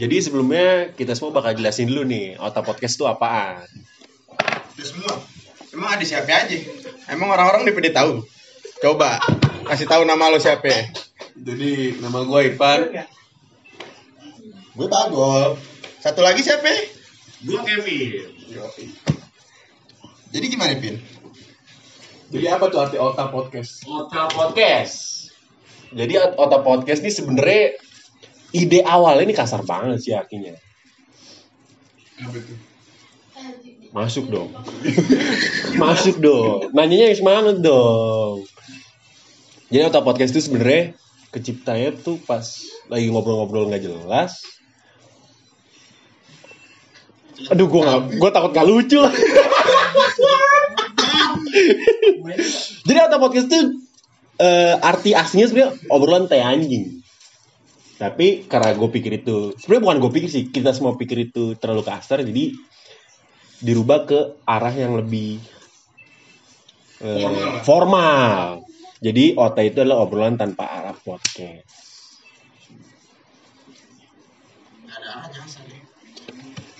[0.00, 3.68] Jadi sebelumnya kita semua bakal jelasin dulu nih, Ota Podcast itu apaan.
[4.72, 5.12] Itu semua.
[5.76, 6.56] Emang ada siapa aja?
[7.12, 8.24] Emang orang-orang di PD tahu?
[8.80, 9.20] Coba
[9.68, 10.72] kasih tahu nama lo siapa?
[11.36, 12.80] Jadi nama gue Ivan.
[14.72, 15.60] Gue Bagol.
[16.00, 16.72] Satu lagi siapa?
[17.44, 18.24] Gue Kevin.
[20.32, 20.96] Jadi gimana, Pin?
[22.32, 23.84] Jadi apa tuh arti Ota Podcast?
[23.84, 25.28] Ota Podcast.
[25.92, 27.89] Jadi Ota Podcast ini sebenarnya
[28.50, 30.58] ide awalnya ini kasar banget sih itu?
[33.90, 34.54] Masuk dong.
[35.74, 36.70] Masuk dong.
[36.70, 38.46] Nanyanya yang semangat dong.
[39.70, 40.94] Jadi Ota Podcast itu sebenarnya
[41.30, 42.42] keciptanya tuh pas
[42.90, 44.42] lagi ngobrol-ngobrol nggak jelas.
[47.48, 49.00] Aduh, gue gak, gue takut gak lucu.
[52.84, 53.80] Jadi Ota Podcast itu
[54.36, 56.99] eh, arti aslinya sebenarnya obrolan teh anjing.
[58.00, 61.84] Tapi karena gue pikir itu, sebenarnya bukan gue pikir sih, kita semua pikir itu terlalu
[61.84, 62.56] kasar, jadi
[63.60, 65.36] dirubah ke arah yang lebih
[67.04, 67.60] eh, Formal.
[67.60, 68.44] formal.
[69.04, 71.36] Jadi OTA itu adalah obrolan tanpa arah podcast.
[71.36, 71.60] Ya.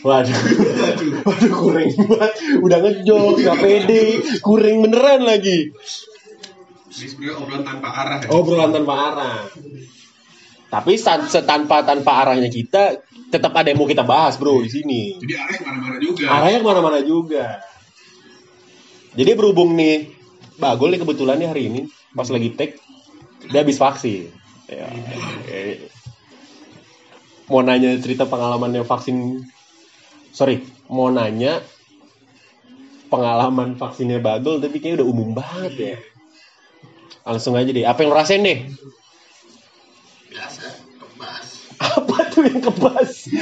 [0.01, 0.33] Waduh,
[1.29, 2.33] waduh kuring banget.
[2.65, 4.05] Udah ngejok, gak pede,
[4.41, 5.69] kuring beneran lagi.
[6.89, 8.29] Ini sebenarnya obrolan tanpa arah ya.
[8.33, 9.41] Obrolan tanpa arah.
[10.71, 15.19] Tapi setanpa tanpa arahnya kita, tetap ada yang mau kita bahas bro di sini.
[15.19, 16.25] Jadi arahnya ke mana-mana juga.
[16.31, 17.47] Arahnya ke mana-mana juga.
[19.19, 20.15] Jadi berhubung nih,
[20.61, 21.81] Bagol nih kebetulan nih hari ini
[22.15, 22.79] pas lagi take
[23.51, 24.31] dia habis vaksin.
[24.71, 24.87] Ya,
[25.51, 25.91] eh,
[27.51, 29.43] mau nanya cerita pengalamannya vaksin,
[30.31, 31.59] sorry, mau nanya
[33.11, 35.97] pengalaman vaksinnya Bagol tapi kayaknya udah umum banget ya.
[37.27, 38.71] Langsung aja deh, apa yang lo rasain deh?
[41.81, 43.33] Apa tuh yang kebas?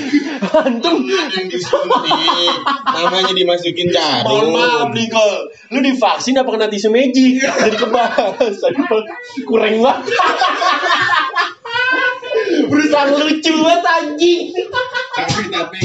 [0.62, 2.54] Antum Ada yang disuntik,
[2.86, 4.30] namanya dimasukin jarum.
[4.30, 7.42] Mohon maaf nih Gol Lu divaksin apa kena tisu magic?
[7.42, 8.62] Jadi kebas
[9.42, 10.14] Kurang banget
[12.70, 14.40] Berusaha lucu banget anjing
[15.18, 15.82] Tapi tapi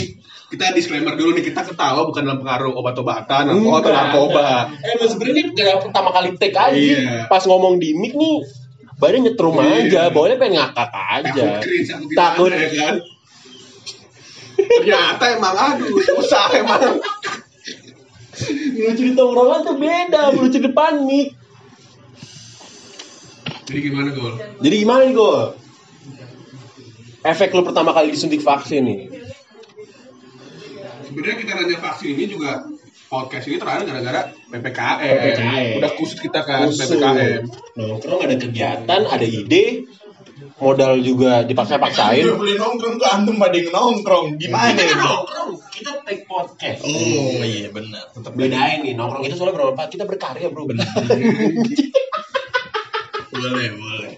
[0.54, 4.70] kita disclaimer dulu nih kita ketawa bukan dalam pengaruh obat-obatan atau narkoba.
[4.86, 7.26] Eh lu sebenernya ini pertama kali take aja Iya.
[7.26, 8.46] Pas ngomong di mic nih
[9.04, 9.84] Badan nyetrum Iya.
[9.84, 11.48] aja Bawahnya pengen ngakak aja
[12.16, 12.96] Takut cringe, ya kan.
[14.56, 17.04] Ternyata emang aduh susah emang.
[18.80, 21.36] Lucu di tongkrongan tuh beda Lucu di depan mic
[23.68, 24.34] Jadi gimana gol?
[24.60, 25.56] Jadi gimana nih Gol?
[27.24, 29.00] Efek lu pertama kali disuntik vaksin nih
[31.06, 32.66] Sebenarnya kita nanya vaksin ini juga
[33.14, 35.14] podcast ini terakhir gara-gara PPKM.
[35.22, 35.78] PPKM.
[35.78, 36.98] Udah kusut kita kan Kusut.
[36.98, 37.42] PPKM.
[37.78, 39.86] nongkrong ada kegiatan ada ide
[40.58, 44.42] modal juga dipaksa-paksain beli nongkrong tuh antum pada yang nongkrong.
[44.42, 44.98] Gimana kita ini?
[44.98, 48.10] nongkrong kita take podcast Oh iya benar.
[48.18, 50.90] Tetap bedain nih nongkrong itu soalnya berapa kita berkarya bro bener
[53.34, 54.14] boleh boleh.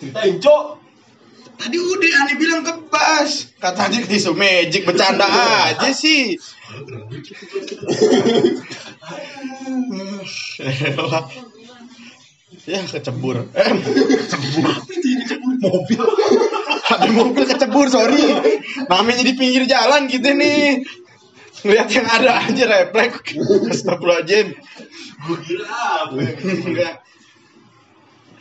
[0.00, 0.64] ceritain cok
[1.60, 3.52] Tadi udah Ani bilang kebas.
[3.60, 5.28] Katanya tisu magic bercanda
[5.68, 6.32] aja sih.
[12.70, 13.36] ya kecebur.
[13.54, 13.72] Eh,
[14.26, 14.66] kecebur.
[15.60, 16.02] Mobil.
[16.90, 18.18] Ada mobil kecebur, sorry.
[18.90, 20.82] Namanya di pinggir jalan gitu nih.
[21.60, 23.36] Lihat yang ada aja refleks.
[23.68, 24.56] Astagfirullahaladzim.
[26.64, 27.04] Enggak.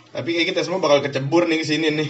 [0.09, 2.09] Tapi kayak kita semua bakal kecebur nih ke sini nih.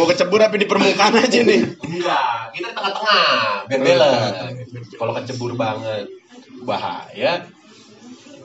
[0.00, 1.60] Mau kecebur tapi di permukaan aja nih.
[1.76, 3.24] enggak kita di tengah-tengah
[3.68, 6.08] biar balance kalau kecebur banget
[6.64, 7.44] bahaya.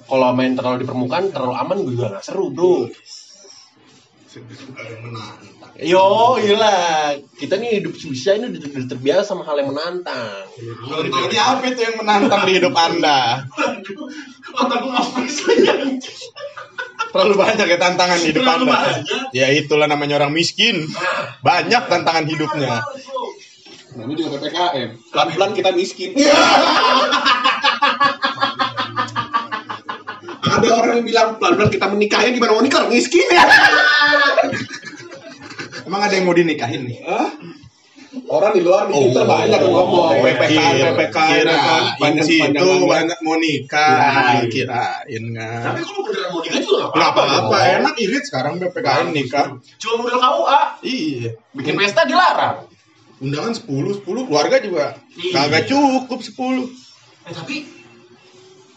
[0.05, 2.91] Kalau main terlalu di permukaan terlalu aman juga nggak seru bro
[5.75, 6.75] yo gila
[7.35, 10.47] kita nih hidup susah ini udah terbiasa sama hal yang menantang
[10.87, 13.43] Contohnya apa itu yang menantang di hidup Anda?
[14.55, 14.81] otak
[17.15, 18.75] Terlalu banyak ya tantangan di hidup Terlalu Anda.
[18.75, 19.31] banyak.
[19.31, 20.83] Ya itulah namanya orang miskin.
[21.39, 22.83] Banyak tantangan hidupnya.
[23.95, 24.89] Nah, ini juga PPKM.
[25.15, 26.11] Pelan-pelan kita miskin.
[30.55, 33.43] Ada orang yang bilang pelan-pelan kita menikahnya gimana mau nikah miskin ya?
[35.83, 36.99] Emang ada yang mau dinikahin nih?
[38.25, 41.83] Orang di luar nih kita banyak yang ngomong PPKM, PPKM, kan.
[41.99, 45.61] banyak situ banyak mau nikah, kirain kan.
[45.67, 47.75] tapi kalau beneran mau nikah juga Nggak nggak apa-apa, dong.
[47.75, 49.45] enak irit sekarang PPKM nikah.
[49.75, 51.29] cuma model KUA Iya.
[51.53, 52.55] bikin pesta dilarang
[53.15, 53.67] Undangan 10,
[53.99, 55.33] 10 keluarga juga Iya.
[55.35, 56.71] kagak cukup 10.
[57.25, 57.55] Eh tapi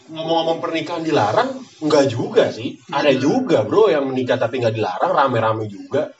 [0.09, 2.79] ngomong-ngomong pernikahan dilarang, enggak juga sih.
[2.91, 6.11] Ada juga bro yang menikah tapi nggak dilarang, rame-rame juga.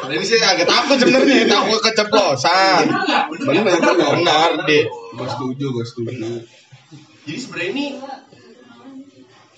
[0.00, 2.84] Nah, ini sih agak takut sebenarnya, takut keceplosan.
[3.38, 4.84] Benar, benar, benar, deh.
[4.90, 6.30] Gue setuju, gue setuju.
[7.28, 7.86] Jadi sebenarnya ini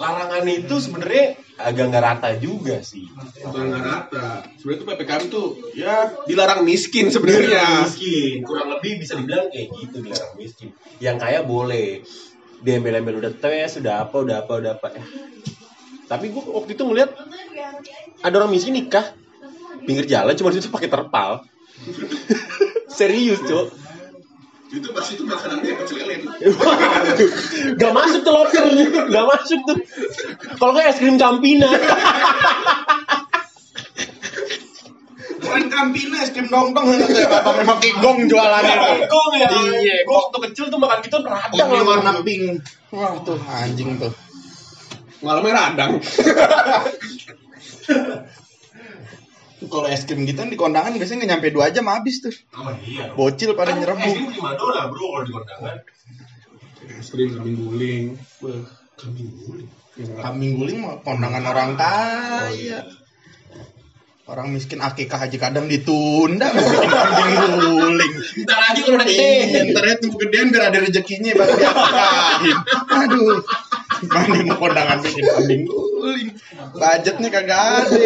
[0.03, 1.27] larangan itu sebenarnya
[1.63, 3.07] agak nggak rata juga sih.
[3.47, 4.43] Bukan nggak rata.
[4.59, 5.47] Sebenarnya tuh PPKM tuh
[5.79, 5.95] ya
[6.27, 7.87] dilarang miskin sebenarnya.
[7.87, 12.03] miskin kurang lebih bisa dibilang kayak gitu dilarang miskin yang kaya boleh
[12.63, 15.07] diambil-ambil udah tes udah apa udah apa udah apa Eh,
[16.07, 17.11] tapi gua waktu itu ngeliat
[18.23, 19.15] ada orang miskin nikah.
[19.83, 21.43] Pinggir jalan cuma itu pakai terpal.
[22.99, 23.67] Serius cok
[24.73, 26.33] Itu pas itu makanannya pecel lele.
[27.77, 28.65] gak masuk tuh lobster
[29.11, 29.77] gak masuk tuh.
[30.57, 31.69] Kalau kayak es krim campina
[35.53, 36.89] Keren Campina, es krim dongdong.
[37.29, 38.97] Apa memang kigong jualannya tuh.
[39.05, 42.65] Gong ya Iya, gua waktu kecil tuh makan gitu radang Yang warna pink.
[42.89, 44.17] Wah, tuh anjing tuh.
[45.21, 46.01] Malamnya radang.
[49.63, 52.35] Kalau es krim gitu di kondangan biasanya nggak nyampe 2 jam habis tuh.
[52.59, 53.15] Oh iya.
[53.15, 55.77] Bocil pada Kan es krim prima dona bro kalau di kondangan.
[56.99, 58.19] Es krim kambing guling.
[58.99, 59.69] Kambing guling.
[60.19, 63.02] Kambing guling mah kondangan orang kaya.
[64.23, 68.13] Orang miskin akikah haji kadang ditunda mau bikin kambing guling.
[68.47, 69.35] Ntar lagi kalau udah gede.
[69.75, 72.57] Ntar ya tunggu gedean biar ada rezekinya baru diakikahin.
[73.03, 73.37] Aduh.
[74.07, 76.29] Mana mau kondangan bikin kambing guling.
[76.71, 77.99] Budgetnya kagak ada.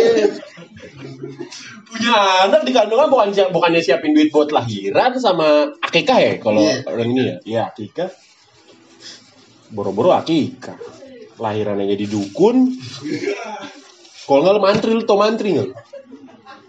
[1.84, 2.12] Punya
[2.48, 6.76] anak di kandungan bukan siap, bukannya siapin duit buat lahiran sama akikah ya kalau Iya.
[6.88, 7.36] orang ini ya.
[7.44, 8.08] Iya akikah.
[9.68, 10.80] Boro-boro akikah.
[11.36, 12.72] Lahirannya jadi dukun.
[14.24, 15.70] Kalau nggak mantri lu tau mantri nggak?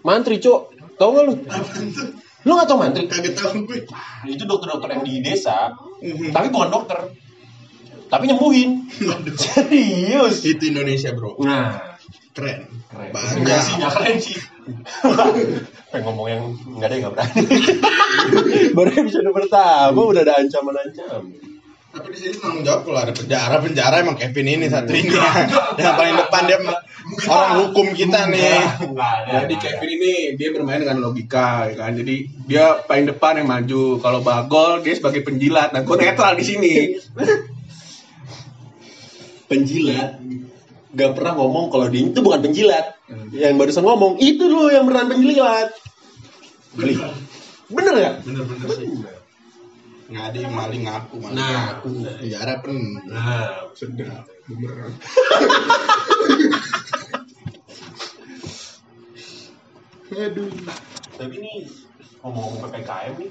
[0.08, 0.60] Mantri cok,
[0.96, 1.34] tau nggak lu?
[2.48, 3.04] Lu nggak tau mantri?
[3.04, 3.84] Kagak tahu gue.
[4.24, 5.76] Itu dokter-dokter yang di desa,
[6.32, 7.12] tapi bukan dokter,
[8.08, 8.88] tapi nyembuhin.
[9.36, 10.48] Serius.
[10.48, 11.36] Itu Indonesia, Bro.
[11.44, 11.98] Nah,
[12.38, 12.70] Keren.
[12.86, 13.10] keren.
[13.10, 13.34] Banyak.
[13.42, 14.38] Enggak sih, nggak keren sih.
[15.90, 16.42] Pengen ngomong yang
[16.78, 17.42] nggak ada yang nggak berani.
[18.76, 21.47] Baru episode pertama udah ada ancaman-ancaman.
[21.88, 25.08] Tapi di sini tanggung jawab kalau ada penjara penjara emang Kevin ini satu ini
[25.80, 26.58] yang paling depan dia
[27.24, 28.60] orang hukum kita nih.
[29.24, 31.96] Jadi Kevin ini dia bermain dengan logika, ya kan.
[31.96, 34.04] Jadi dia paling depan yang maju.
[34.04, 35.72] Kalau Bagol dia sebagai penjilat.
[35.72, 36.74] Nah, gue netral di sini.
[39.48, 40.20] penjilat
[40.92, 43.00] gak pernah ngomong kalau dia itu bukan penjilat
[43.32, 45.72] yang barusan ngomong itu loh yang beneran penjilat
[46.76, 47.00] beli
[47.72, 48.88] bener ya Bener-bener sih.
[50.08, 51.52] Nggak ada yang maling ngaku maling Nah.
[51.76, 51.88] ngaku.
[52.18, 52.78] Penjara pen.
[53.06, 54.92] nah Sedap, beneran.
[60.08, 60.48] Aduh.
[61.14, 61.52] tapi ini
[62.22, 63.30] ngomong-ngomong ppkm nih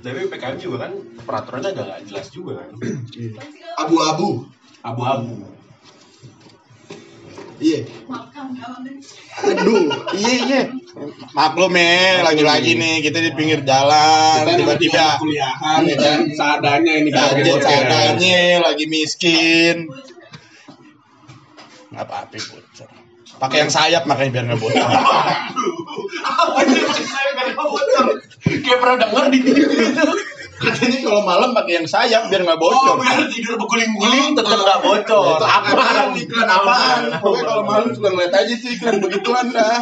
[0.00, 0.92] tapi ppkm juga kan
[1.24, 2.70] peraturannya agak gak jelas juga kan
[3.78, 4.48] Abu-abu.
[4.82, 5.34] abu-abu
[7.62, 7.78] Iya.
[9.44, 10.62] Aduh, iya iya.
[11.34, 16.18] Maklum ya, lagi-lagi nih kita di pinggir jalan, tiba-tiba tiba kuliahan ya kan.
[16.34, 17.62] Seadanya ini bocor.
[17.62, 19.90] seadanya, lagi miskin.
[21.90, 22.90] Nggak apa-apa bocor.
[23.34, 24.90] Pakai yang sayap makanya biar nggak bocor.
[26.24, 28.06] apa sih maksud saya gak ada bocor
[28.44, 29.70] kayak pernah denger di TV
[30.64, 32.96] Katanya kalau malam pakai yang sayap biar nggak bocor.
[32.96, 36.08] oh biar tidur berguling-guling tetap gak bocor Itu apaan?
[36.16, 37.00] Iklan apaan?
[37.20, 39.78] Pokoknya kalau malam suka ngeliat aja tuh iklan begituan dah.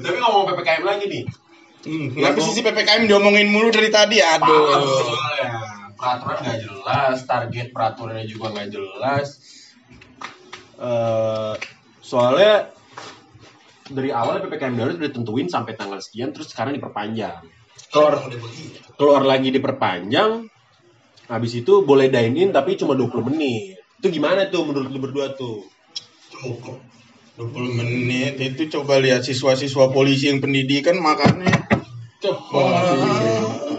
[0.00, 1.24] tapi ngomong ppkm lagi nih
[1.80, 4.20] Hmm, kenapa sih si PPKM diomongin mulu dari tadi?
[4.20, 4.68] Aduh.
[5.96, 9.40] peraturan nggak jelas target peraturannya juga nggak jelas
[10.80, 11.54] Eh,
[12.00, 12.72] soalnya
[13.90, 17.44] dari awal ppkm darurat udah ditentuin sampai tanggal sekian terus sekarang diperpanjang.
[17.90, 18.22] Keluar
[18.94, 20.46] keluar lagi diperpanjang
[21.30, 23.78] habis itu boleh dine in tapi cuma 20 menit.
[24.02, 25.66] Itu gimana tuh menurut lu berdua tuh?
[26.40, 31.70] 20 menit itu coba lihat siswa-siswa polisi yang pendidikan makannya.
[32.52, 33.69] Wah,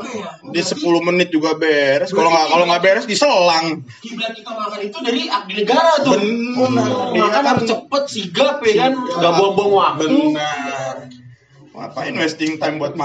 [0.51, 2.09] di 10 menit juga beres.
[2.09, 3.81] Kalau nggak kalau nggak beres diselang.
[3.99, 6.69] kiblat kita makan itu dari di negara tuh Bener.
[7.11, 10.95] makan Dia kan- harus cepet sigap ya kan nggak buang-buang waktu Benar.
[11.71, 12.99] Ngapain wasting time buat Tapi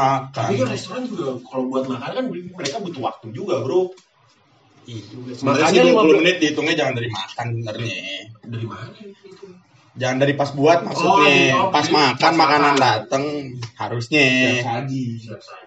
[0.58, 0.66] kan makan?
[0.68, 3.94] restoran juga kalau buat makan kan mereka butuh waktu juga bro.
[4.84, 5.02] Sih
[5.42, 7.98] Makanya 20 15 menit dihitungnya jangan dari makan sebenarnya.
[8.44, 8.90] Dari mana?
[9.96, 11.56] Jangan dari pas buat maksudnya.
[11.56, 12.84] Oh, Pas jadi makan pas makanan makan.
[12.84, 13.24] dateng
[13.74, 14.26] harusnya.
[14.28, 15.04] Siap saji.
[15.18, 15.65] Siap saji.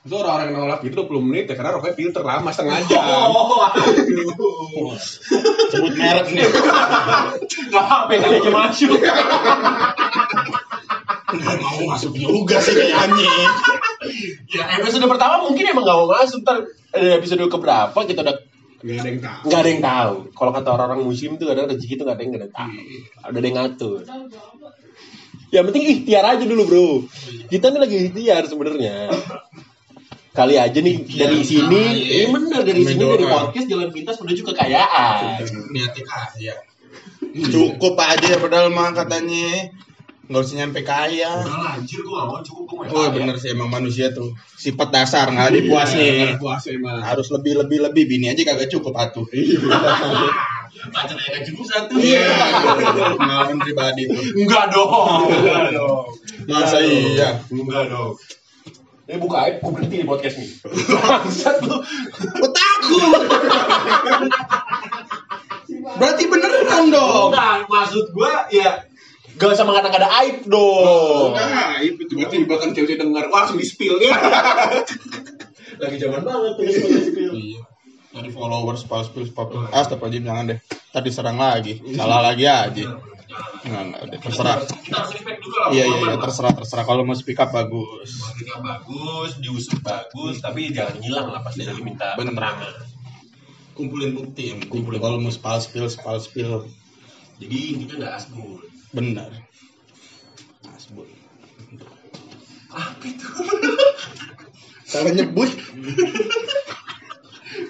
[0.00, 3.04] Itu orang-orang yang nolak itu 20 menit ya karena rokoknya filter lama setengah jam.
[3.28, 4.96] Oh, aduh.
[5.68, 6.48] Sebut merek nih.
[7.68, 8.96] Gak apa kali aja masuk.
[11.30, 13.28] Nggak mau masuk juga sih kayaknya.
[14.50, 16.42] Ya episode pertama mungkin emang gak mau masuk.
[16.42, 16.56] Ntar
[17.20, 18.36] episode keberapa kita udah
[18.80, 19.40] Nggak ada yang tahu.
[19.44, 22.30] nggak ada yang tahu kalau kata orang-orang musim tuh ada rezeki itu nggak ada yang
[22.32, 22.72] nggak ada yang tahu
[23.28, 23.98] ada yang ngatur
[25.52, 26.88] yang penting ikhtiar aja dulu bro
[27.52, 29.12] kita nih lagi ikhtiar sebenarnya
[30.30, 35.42] kali aja nih dari sini ini bener dari sini dari podcast jalan pintas menuju kekayaan.
[35.74, 36.54] Niatnya kaya.
[37.50, 39.74] Cukup aja ya padahal mah katanya
[40.30, 41.42] nggak usah nyampe kaya.
[41.42, 44.30] Udah lah, anjir gue gak mau cukup gue mau oh bener sih emang manusia tuh
[44.54, 47.02] sifat dasar nggak dipuasin Puasa emang.
[47.02, 49.26] harus lebih lebih lebih bini aja kagak cukup atuh.
[50.80, 51.98] Pacar yang gak cukup satu.
[51.98, 52.24] Iya.
[53.18, 55.26] Pengalaman pribadi tuh enggak dong.
[55.26, 56.06] Enggak dong
[56.46, 57.42] masa iya?
[57.50, 58.14] Enggak dong
[59.10, 60.50] ini buka aib, gue berhenti di podcast nih
[61.02, 61.82] Bangsat lu
[62.38, 63.22] Gua takut
[65.98, 68.86] berarti beneran dong Enggak, maksud gue ya
[69.34, 73.66] Gak usah mengatakan ada aib dong Nah, itu tiba-tiba kan cewek dengar, wah langsung di
[73.66, 74.14] spill ya.
[75.80, 76.70] Lagi zaman banget tuh
[77.02, 77.60] spill Iya.
[78.10, 79.70] Dari followers, spill, spill.
[79.70, 80.58] Ah, stop aja jangan deh.
[80.90, 81.78] Tadi serang lagi.
[81.94, 82.98] Salah lagi aja.
[83.30, 84.56] Nggak, nggak, udah terserah.
[84.66, 86.84] Kita harus respect juga lah Iya, iya, iya, terserah, terserah.
[86.86, 88.10] Kalau mau speak up bagus.
[88.34, 92.74] Ketika bagus, diusut bagus, tapi jangan hilang lah pas dia lagi minta keterangan
[93.78, 95.00] Kumpulin bukti yang kumpulin.
[95.00, 96.68] Kalau mau spal spill, spal spill.
[97.40, 98.60] Jadi intinya gak asbun
[98.92, 99.30] Benar.
[100.76, 101.08] Asbun.
[102.68, 103.28] Apa itu?
[104.90, 105.48] Salah nyebut.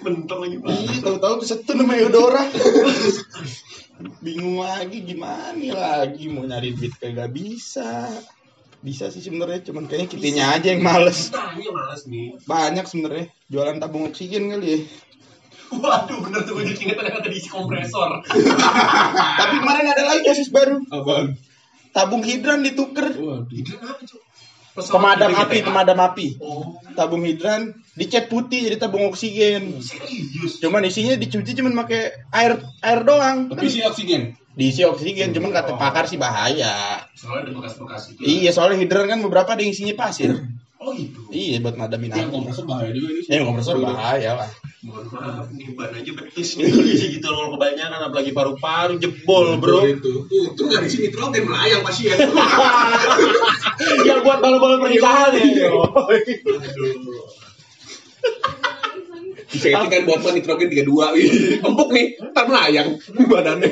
[0.01, 2.43] Mentong lagi Iya, tahu-tahu bisa tuh namanya Eudora.
[4.25, 8.09] Bingung lagi gimana lagi mau nyari duit kagak bisa.
[8.81, 11.29] Bisa sih sebenarnya, cuman kayaknya kitanya aja yang males.
[11.29, 14.79] Tanya males nih Banyak sebenarnya jualan tabung oksigen kali ya.
[15.71, 18.27] Waduh bener tuh gue jadi inget ada kata diisi kompresor
[19.41, 20.83] Tapi kemarin ada lagi kasus baru.
[20.91, 21.39] Apaan?
[21.93, 23.13] Tabung hidran ditukar.
[23.13, 23.53] Waduh.
[23.53, 24.03] Hidran apa
[24.75, 24.91] cuy?
[24.91, 26.27] Pemadam api, pemadam api.
[26.41, 29.83] Oh Tabung hidran dicat putih jadi tabung oksigen.
[29.83, 30.59] serius?
[30.63, 33.51] Cuman isinya dicuci cuman pakai air air doang.
[33.51, 34.37] Tapi si oksigen.
[34.51, 37.07] Diisi oksigen, cuman kata pakar sih bahaya.
[37.15, 40.43] Soalnya ada bekas-bekas itu Iya, soalnya hidran kan beberapa ada yang isinya pasir.
[40.81, 42.35] Oh itu Iya, buat madamin Yang api.
[42.41, 43.29] kompresor bahaya juga ini.
[43.29, 44.51] Ya, kompresor bahaya lah.
[44.81, 46.73] Mohon maaf nih ban aja betis nih
[47.21, 50.25] gitu kalau kebanyakan apalagi paru-paru jebol bro Itu.
[50.25, 52.17] Untung dari sini nitrogen melayang pasien.
[54.09, 55.69] yang buat balon-balon pernikahan ya
[59.51, 62.89] Disetting kan botol nitrogen 32 empuk nih, ntar melayang
[63.31, 63.67] badannya.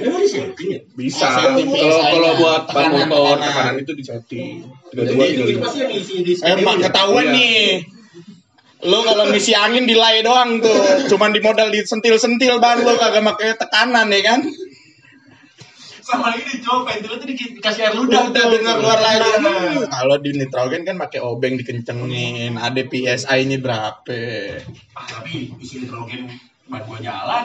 [0.92, 1.26] Bisa.
[1.30, 3.74] setting Kalau kalau buat ban motor tekanan.
[3.78, 4.66] itu disetting.
[4.90, 5.62] Jadi 32 itu 35.
[5.62, 7.34] pasti yang isinya di Emang ketahuan Iya.
[7.34, 7.62] nih.
[8.78, 10.78] Lo kalau ngisi angin delay doang tuh.
[11.06, 14.40] Cuman di modal disentil-sentil ban lo kagak pakai tekanan ya kan?
[16.08, 19.28] Sama ini coba pentil itu di- dikasih air ludah Udah dengar keluar lagi.
[19.38, 19.84] Nah.
[19.84, 22.56] Kalau di nitrogen kan pakai obeng dikencengin.
[22.56, 24.16] Ada PSI-nya berapa?
[24.90, 26.32] ah tapi isi nitrogen
[26.64, 27.44] ban gua jalan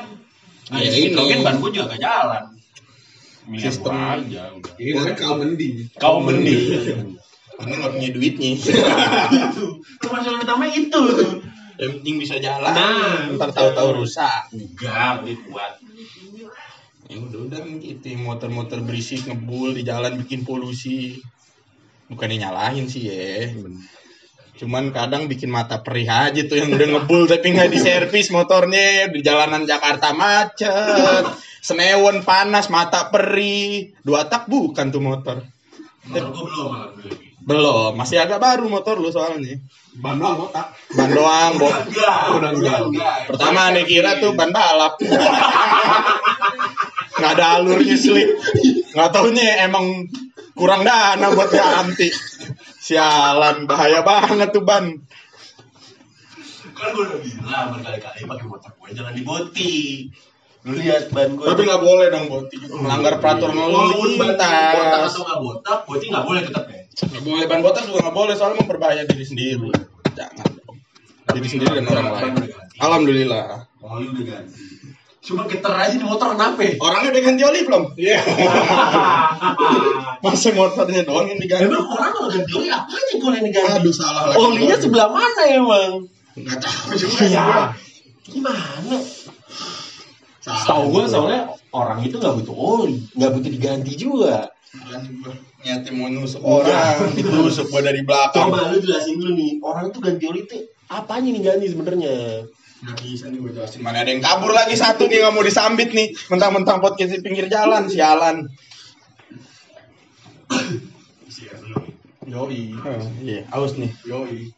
[0.65, 1.07] nah, Ya, isi ini.
[1.09, 2.43] nitrogen ban gua juga gak jalan
[3.43, 3.95] Milih Sistem.
[3.99, 5.73] aja udah Ini namanya kaum mending.
[5.93, 6.63] kau mending
[7.53, 8.49] Karena nggak punya duitnya.
[8.55, 11.01] itu masalah utama itu
[11.73, 12.71] Yang penting bisa jalan.
[12.71, 13.27] Nah.
[13.33, 14.47] Ntar tahu-tahu rusak.
[14.49, 15.73] enggak ini kuat
[17.11, 21.19] Ya udah udah gitu motor-motor berisik ngebul di jalan bikin polusi.
[22.07, 23.51] Bukannya nyalahin sih ya.
[24.55, 29.19] Cuman kadang bikin mata perih aja tuh yang udah ngebul tapi nggak diservis motornya di
[29.19, 31.27] jalanan Jakarta macet.
[31.59, 33.91] Senewan panas mata perih.
[33.99, 35.37] Dua tak bukan tuh motor.
[36.07, 39.59] motor beli Belum, masih agak baru motor lu soalnya.
[39.99, 40.71] Ban doang otak.
[40.95, 41.67] Ban doang, Bo.
[41.67, 42.79] enggak Udah enggak.
[43.27, 44.95] Pertama nih kira tuh ban balap.
[47.19, 48.31] Nggak ada alurnya slip.
[48.95, 50.07] Nggak taunya emang
[50.55, 52.07] kurang dana buat ganti.
[52.79, 55.03] Sialan, bahaya banget tuh ban.
[56.73, 60.09] kan gua udah bilang berkali-kali pakai motor gua jangan diboti
[60.63, 62.55] lihat ban gua Tapi nggak boleh dong boti.
[62.71, 65.11] Melanggar peraturan walaupun ban botak lintas.
[65.11, 68.33] atau nggak botak boti nggak boleh tetap ya Nggak boleh ban botak juga nggak boleh
[68.33, 69.69] soalnya memperbahaya diri sendiri.
[70.13, 70.47] Jangan.
[71.33, 72.31] Diri sendiri dan orang lain.
[72.77, 73.65] Alhamdulillah.
[73.83, 74.59] oh lu udah ganti
[75.23, 76.75] cuma geter aja di motor kenapa ya?
[76.83, 77.83] Orangnya udah ganti oli belum?
[77.95, 78.19] Iya.
[80.23, 81.67] Masa motornya doang yang diganti?
[81.67, 83.71] Emang orang kalau ganti oli apanya yang boleh diganti?
[83.79, 84.35] Aduh salah lagi.
[84.39, 85.91] Olinya sebelah mana emang?
[86.35, 87.65] Nggak tahu juga Ya, ya.
[88.27, 88.97] gimana?
[90.43, 94.51] Setahu gue soalnya orang itu nggak butuh oli, nggak butuh diganti juga.
[95.63, 98.51] Nyati mau nusuk orang, ditusuk gua dari belakang.
[98.51, 100.57] Coba lu jelasin dulu nih, orang itu ganti oli itu
[100.91, 102.13] apanya nih ganti sebenarnya?
[102.83, 103.79] Nggak bisa nih gue jelasin.
[103.79, 107.47] Mana ada yang kabur lagi satu nih nggak mau disambit nih, mentang-mentang podcast di pinggir
[107.47, 108.51] jalan, sialan.
[112.27, 112.75] Yoi.
[113.23, 113.91] Iya, aus nih.
[114.03, 114.51] Yoi.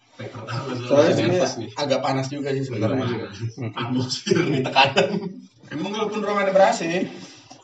[0.88, 3.30] Soalnya sini agak panas juga sih sebenarnya.
[3.76, 5.45] Atmosfer nih tekanan.
[5.76, 6.82] Emang walaupun ruangan ada ber-AC,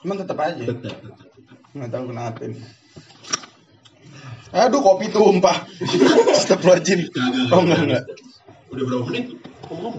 [0.04, 0.60] emang tetap aja.
[0.60, 1.16] Tetap, tetap.
[1.72, 2.60] Nggak tahu kenapa ini.
[4.52, 5.64] Aduh, kopi tumpah.
[6.36, 7.08] Astagfirullahaladzim.
[7.08, 7.56] Kagak.
[7.56, 8.04] Oh, enggak, enggak.
[8.76, 9.26] Udah berapa menit?
[9.72, 9.96] Ngomong.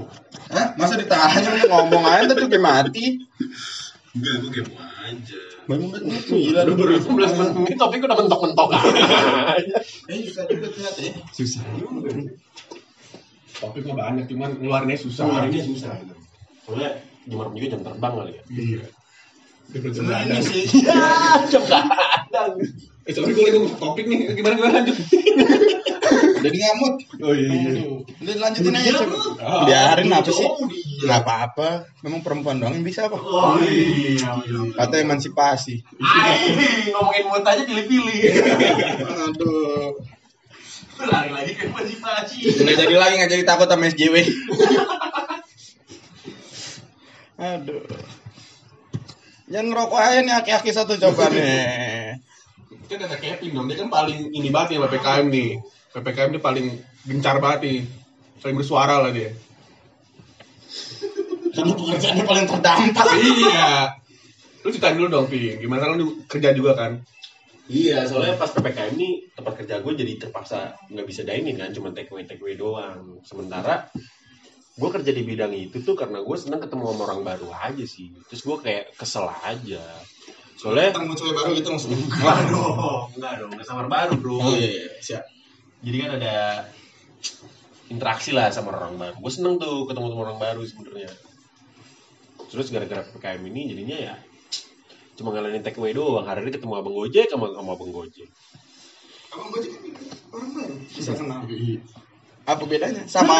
[0.52, 0.66] Hah?
[0.76, 3.24] Masa ditanya lu ngomong aja tuh kayak mati.
[4.12, 5.36] Enggak, gue kepo aja.
[5.64, 8.68] Baru menit gila Udah baru 15 menit topik udah mentok-mentok
[10.12, 11.12] Eh, susah juga ternyata ya.
[11.32, 12.10] Susah juga.
[13.56, 15.24] Topik mah banyak, cuman ngeluarinnya susah.
[15.24, 15.96] Ngeluarinnya susah.
[16.68, 16.90] Soalnya
[17.26, 18.42] Jumat juga jam terbang kali ya.
[18.50, 18.82] Iya.
[19.72, 20.64] Sebenarnya sih.
[21.52, 22.52] jam kadang.
[23.02, 24.30] Eh, sorry gue lagi ngomong topik nih.
[24.38, 24.96] Gimana gimana lanjut?
[26.42, 26.94] Jadi ngamut.
[27.22, 27.82] Oh iya.
[28.22, 29.16] Udah lanjutin aja coba.
[29.42, 30.46] Ah, Biarin apa sih?
[30.46, 31.06] dia.
[31.06, 31.68] Nggak apa-apa.
[32.02, 33.18] Memang perempuan doang yang bisa apa?
[33.18, 34.38] Oh iya.
[34.74, 35.82] Kata emansipasi.
[35.98, 38.18] Ay, ngomongin mood aja pilih-pilih.
[39.30, 39.98] Aduh.
[41.02, 42.38] Lari lagi ke emansipasi.
[42.62, 44.14] Nggak jadi lagi nggak jadi takut sama SJW.
[47.42, 47.82] Aduh.
[49.50, 52.14] Jangan ngerokok aja nih aki-aki satu coba nih.
[52.86, 55.50] Kan ada Kevin dong, dia kan paling ini banget nih PPKM nih.
[55.92, 56.66] PPKM dia paling
[57.02, 57.78] gencar banget nih.
[58.38, 59.34] Saling bersuara lah dia.
[61.52, 63.06] Karena pekerjaannya paling terdampak.
[63.18, 63.70] iya.
[64.62, 65.58] Lu ceritain dulu dong, Pi.
[65.58, 67.02] Gimana kan lu kerja juga kan?
[67.66, 71.90] Iya, soalnya pas PPKM ini tempat kerja gue jadi terpaksa nggak bisa dining kan, cuma
[71.94, 73.22] take away take away doang.
[73.26, 73.90] Sementara
[74.72, 78.08] gue kerja di bidang itu tuh karena gue seneng ketemu sama orang baru aja sih.
[78.32, 79.84] Terus gue kayak kesel aja.
[80.56, 81.92] Soalnya Ketemu cewek baru gitu langsung.
[81.98, 84.38] Waduh, enggak dong, nggak samar baru bro.
[84.40, 85.24] Oh iya, iya, siap.
[85.82, 86.34] Jadi kan ada
[87.92, 89.16] interaksi lah sama orang baru.
[89.20, 91.12] Gue seneng tuh ketemu sama orang baru sebenarnya.
[92.48, 94.14] Terus gara-gara PPKM ini jadinya ya
[95.12, 96.24] cuma ngalahin take away doang.
[96.24, 98.28] Hari ini ketemu abang Gojek sama, sama abang Gojek.
[99.36, 99.92] Abang Gojek kan
[100.32, 100.74] orang baru.
[100.88, 101.44] Bisa kenal.
[102.42, 103.06] Apa bedanya?
[103.06, 103.38] Sama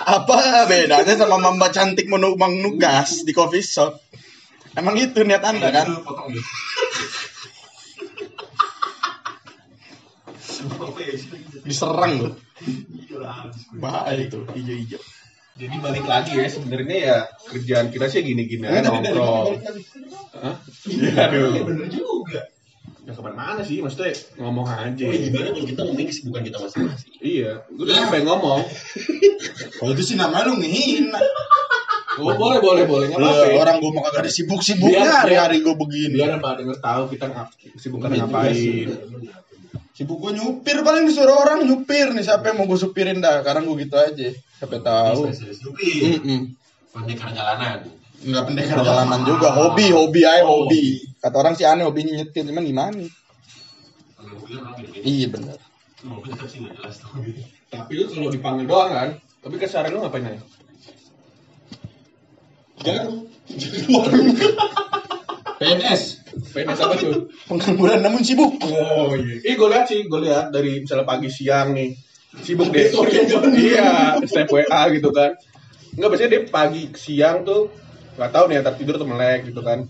[0.00, 4.00] Apa bedanya sama Mamba cantik menumpang nugas di coffee shop?
[4.76, 5.88] Emang itu niat Anda kan?
[11.64, 12.34] Diserang loh.
[13.80, 15.00] Bahaya itu, hijau-hijau.
[15.60, 17.18] Jadi balik lagi ya, sebenarnya ya
[17.52, 19.60] kerjaan kita sih gini-gini aja nongkrong.
[20.40, 20.56] Hah?
[20.88, 21.52] Iya, aduh.
[23.10, 25.02] Ya ke mana-mana sih, maksudnya ngomong aja.
[25.02, 27.10] Oh, gimana kalau kita ngomongin kesibukan kita masing-masing?
[27.18, 28.60] Iya, gue udah sampai ngomong.
[29.82, 31.18] Kalau itu sih namanya lu ngehina.
[32.20, 33.56] Oh, boleh, boleh, boleh, nggak apa-apa.
[33.56, 36.20] orang gua mau kagak ada sibuk-sibuknya Biar- hari-hari gua begini.
[36.20, 37.24] Biar apa denger tahu kita
[37.74, 38.86] kesibukan Iya, ngapain.
[39.90, 43.40] Sibuk gua nyupir paling disuruh orang nyupir nih siapa yang mau gua supirin dah.
[43.40, 44.28] Sekarang gua gitu aja.
[44.36, 45.20] Siapa tahu.
[45.32, 46.40] Spesialis Lupi, Mm-mm.
[46.92, 47.88] pendekar jalanan.
[48.20, 51.00] Enggak pendekar jalanan juga, hobi, hobi aja hobi.
[51.20, 53.00] Kata orang sih aneh hobinya nyetir, cuman gimana?
[54.20, 55.00] Beda-beda.
[55.00, 55.58] Iya benar.
[56.04, 56.48] Nggak tuh.
[57.70, 59.08] Tapi lu kalau dipanggil doang kan,
[59.40, 60.42] tapi keseharian lu ngapain aja?
[62.80, 63.28] Jarum.
[65.60, 66.02] PNS.
[66.56, 67.28] PNS apa tuh?
[67.48, 68.56] Pengangguran namun sibuk.
[68.64, 69.44] Oh iya.
[69.44, 71.92] Ih, gue lihat sih, gue lihat dari misalnya pagi siang nih.
[72.40, 72.88] Sibuk deh.
[73.60, 75.36] iya, step WA gitu kan.
[75.96, 77.68] Enggak biasanya dia pagi siang tuh
[78.16, 79.86] nggak tahu nih antar tidur atau melek gitu kan.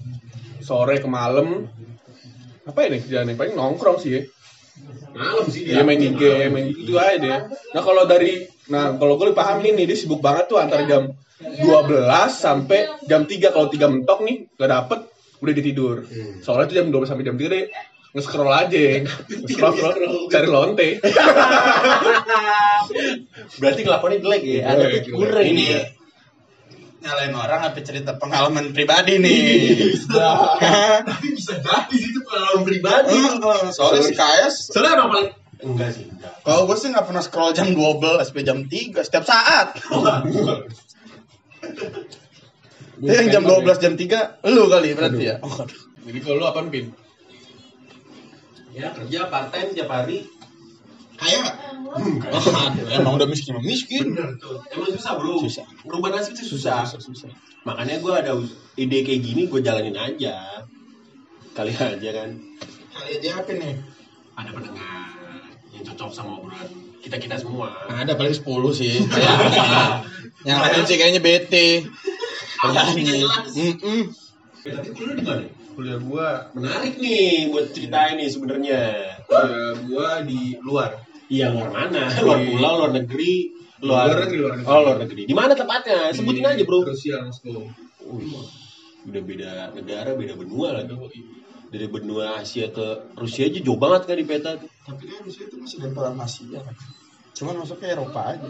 [0.61, 1.68] Sore ke malam
[2.68, 4.22] apa ini kerjaannya paling nongkrong sih ya.
[5.11, 7.40] Malam sih Dia main game, main gitu aja deh.
[7.74, 11.64] Nah kalau dari, nah kalau gue paham nih, dia sibuk banget tuh antara jam 12
[12.30, 15.00] sampai jam 3 kalau 3 mentok nih gak dapet
[15.40, 15.96] udah dia tidur.
[16.44, 17.64] Soalnya tuh jam 12 sampai jam 3 deh
[18.11, 20.98] nge-scroll aja, nge-scroll scroll, cari lonte.
[23.62, 24.61] Berarti kelakuannya jelek ya.
[24.66, 25.80] Ada tuh kurang Ini ya.
[27.01, 29.97] Nyalain orang apa cerita pengalaman pribadi nih.
[30.05, 33.17] Tapi bisa jadi sih itu pengalaman pribadi.
[33.73, 35.29] Soalnya si Kayas Soalnya emang paling
[35.61, 36.41] enggak sih, enggak.
[36.41, 39.77] kalau gue sih nggak pernah scroll jam 12 sampai jam 3 setiap saat.
[42.97, 45.37] Dia yang jam 12 jam 3 lu kali berarti ya.
[45.45, 45.81] Oh, aduh.
[46.01, 46.97] Jadi kalau lu apaan, Pin?
[48.73, 50.25] Ya kerja part time tiap hari.
[51.20, 51.56] Kaya nggak?
[51.90, 54.14] Oh, aduh, emang udah miskin, emang miskin.
[54.14, 54.62] Bener tuh.
[54.72, 55.42] Emang susah bro.
[55.42, 55.66] Susah.
[55.85, 56.87] Merubah nasib itu susah.
[56.87, 57.28] susah.
[57.66, 58.33] Makanya gue ada
[58.78, 60.64] ide kayak gini gue jalanin aja.
[61.52, 62.30] Kali aja kan.
[62.94, 63.74] Kali aja apa nih?
[64.38, 65.12] Ada pendengar
[65.76, 66.68] yang cocok sama obrolan
[67.00, 67.68] kita kita semua.
[67.88, 68.94] Ada paling 10 sih.
[69.04, 69.64] Kayaknya.
[70.48, 71.68] Yang lain sih kayaknya bete.
[72.61, 73.28] Kayaknya.
[73.52, 74.02] Mm-mm.
[74.64, 75.44] Eh, Tapi kuliah di mana?
[75.76, 78.80] Kuliah gua, Menarik nih buat ceritain nih sebenarnya.
[79.24, 80.96] kuliah gua di luar.
[81.31, 82.11] Iya luar mana?
[82.27, 83.55] Luar pulau, luar negeri,
[83.87, 84.66] luar, Luar negeri, luar negeri.
[84.66, 85.23] Oh luar negeri.
[85.31, 86.11] Di mana tepatnya?
[86.11, 86.83] Sebutin aja bro.
[86.83, 87.71] Rusia, Moskow.
[88.11, 88.35] Wih,
[89.07, 90.95] udah beda negara, beda benua lagi.
[91.71, 94.66] dari benua Asia ke Rusia aja jauh banget kan di peta tuh.
[94.66, 96.75] Tapi kan Rusia itu masih nempel sama Asia kan.
[97.31, 98.49] Cuman masuk ke Eropa aja.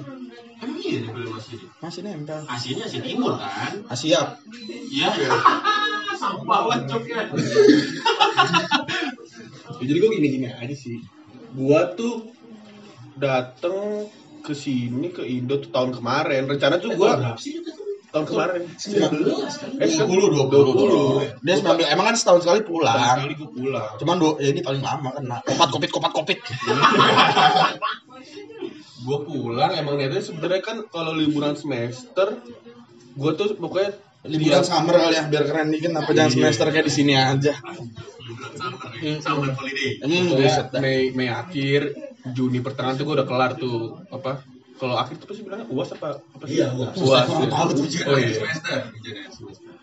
[0.64, 2.01] Emang iya nih belum masih.
[2.01, 2.40] Nempel.
[2.49, 3.73] Asianya Asia Timur kan?
[3.93, 4.21] Asia.
[4.88, 5.09] Iya.
[6.21, 7.21] Sampah banget coknya.
[9.81, 11.01] Ya, jadi gue gini-gini aja sih.
[11.57, 12.29] Gua tuh
[13.20, 14.09] dateng
[14.40, 16.48] ke sini ke Indo tuh tahun kemarin.
[16.48, 17.37] Rencana tuh tuh?
[18.11, 18.66] tahun kemarin.
[18.74, 19.70] 19 kan?
[19.78, 21.38] Eh, 20, 20.
[21.38, 21.46] 20.
[21.46, 22.98] Dia 19 emang kan setahun sekali pulang.
[22.98, 23.90] sekali gua pulang.
[24.02, 25.22] Cuman dua, ya ini paling lama kan.
[25.46, 26.38] Kopat kopit kopat kopit.
[29.00, 32.37] Gua pulang emang niatnya sebenarnya kan kalau liburan semester
[33.16, 36.92] gua tuh pokoknya Liburan summer kali ya biar keren dikit apa jangan semester kayak di
[36.92, 37.56] sini aja.
[39.24, 39.96] Summer holiday.
[40.76, 44.44] Mei Mei akhir Juni pertengahan tuh gue udah kelar tuh apa
[44.80, 46.94] kalau akhir tuh pasti bilangnya uas apa apa sih Iya, uas.
[46.96, 48.04] uas ya.
[48.09, 48.80] oh iya semester.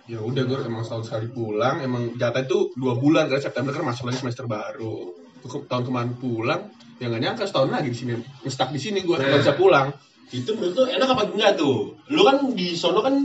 [0.09, 3.85] ya udah gue emang setahun sekali pulang emang jatah itu dua bulan karena September kan
[3.85, 5.13] masuk lagi semester baru
[5.47, 6.61] tahun kemarin pulang
[6.97, 9.93] ya nggak nyangka setahun lagi di sini ngestak di sini gue nggak bisa pulang
[10.27, 11.95] Itu menurut lu enak apa enggak tuh?
[12.11, 13.15] Lu kan di sono kan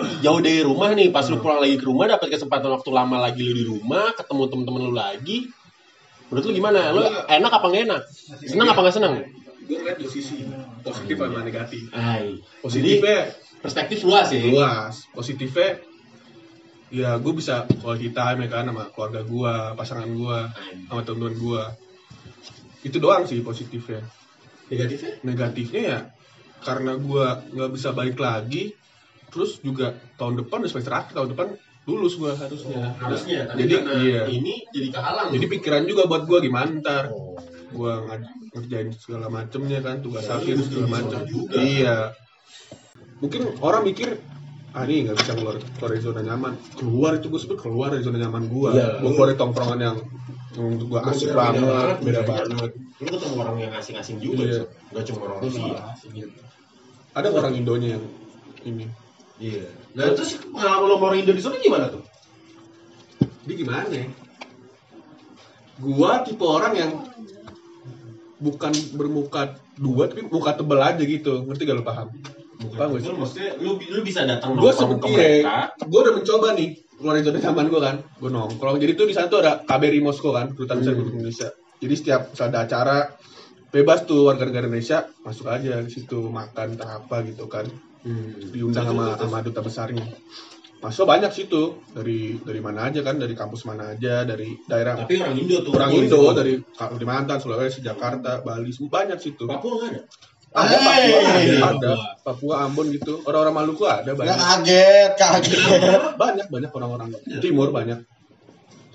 [0.24, 3.40] jauh dari rumah nih, pas lu pulang lagi ke rumah dapat kesempatan waktu lama lagi
[3.44, 5.48] lu di rumah, ketemu temen-temen lu lagi.
[6.30, 6.80] Menurut lu gimana?
[6.94, 8.02] Lu enak apa enggak enak?
[8.46, 9.14] Seneng apa enggak seneng?
[9.70, 10.50] gue ngeliat dua sisi
[10.82, 13.30] positif sama negatif Ay, positifnya
[13.62, 14.42] perspektif luas ya.
[14.50, 15.78] luas positifnya
[16.90, 20.38] ya gue bisa quality time ya kan sama keluarga gue pasangan gue
[20.90, 21.62] sama teman-teman gue
[22.82, 24.02] itu doang sih positifnya
[24.66, 25.22] Negatifnya?
[25.22, 25.98] negatifnya ya
[26.66, 28.74] karena gue nggak bisa balik lagi
[29.30, 31.46] terus juga tahun depan semester akhir tahun depan
[31.90, 35.28] lulus gue harusnya Harusnya, tapi jadi iya ini jadi kehalang.
[35.30, 37.34] jadi pikiran juga buat gue gimana ntar Oh.
[37.70, 37.92] gue
[38.52, 41.54] ngerjain segala macemnya kan tugas Ya, akhir lu segala macem bisa juga.
[41.56, 41.96] iya
[43.16, 44.18] mungkin orang mikir
[44.70, 48.00] ah ini nggak bisa keluar keluar dari zona nyaman keluar itu gue sebut keluar dari
[48.00, 48.88] zona nyaman gue Iya.
[48.98, 49.96] gue keluar dari tongkrongan yang
[50.52, 52.26] untuk gue asik Beda banget beda budayanya.
[52.26, 54.62] banget Lu ketemu orang yang asing-asing juga, Iya.
[54.90, 55.78] Nggak cuma orang Rusia.
[57.10, 58.04] ada orang Indonya yang
[58.62, 58.86] ini
[59.38, 59.66] Iya.
[59.90, 62.02] Nah, terus pengalaman lo orang Indo di sana gimana tuh?
[63.46, 64.06] Jadi gimana ya?
[65.80, 66.92] Gua tipe orang yang
[68.40, 71.42] bukan bermuka dua tapi muka tebel aja gitu.
[71.44, 72.08] Ngerti gak lo paham?
[72.76, 73.08] Paham gak sih?
[73.10, 75.74] Lu maksudnya lu lu bisa datang Gue ke seperti mereka.
[75.76, 76.68] gue udah mencoba nih
[77.00, 77.96] keluarin zona nyaman gue kan.
[78.20, 78.76] Gue nongkrong.
[78.78, 81.48] Jadi tuh di sana tuh ada KBRI Moskow kan, kedutaan besar Republik Indonesia.
[81.80, 82.96] Jadi setiap ada acara
[83.70, 87.70] bebas tuh warga negara Indonesia masuk aja ke situ makan entah apa gitu kan
[88.50, 90.04] diundang sama sama duta besarnya
[90.80, 95.20] masuk banyak situ dari dari mana aja kan dari kampus mana aja dari daerah Tapi
[95.20, 95.72] orang Indo tuh.
[95.76, 96.32] orang di Indo situ.
[96.32, 99.44] dari Kalimantan, Sulawesi, Jakarta, Bali, semua banyak situ.
[99.44, 100.00] Papua nggak ada.
[100.50, 101.90] Ada Papua, ada, ada.
[102.24, 103.20] Papua, Ambon gitu.
[103.22, 104.36] Orang-orang Maluku ada Nggak banyak.
[104.40, 105.60] kaget, kaget.
[106.16, 107.08] Banyak banyak orang-orang
[107.38, 108.00] timur banyak.